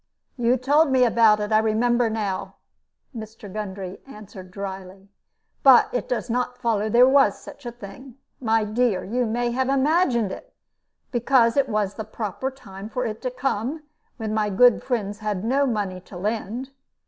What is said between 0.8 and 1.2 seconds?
me